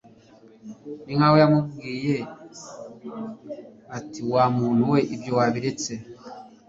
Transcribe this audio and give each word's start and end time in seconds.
ni 1.05 1.13
nk'aho 1.17 1.35
yamubwiye, 1.41 2.15
ati 3.97 4.19
«wa 4.31 4.43
muntu 4.57 4.83
we 4.93 4.99
ibyo 5.13 5.13
bintu 5.15 5.37
wabiratse 5.37 5.93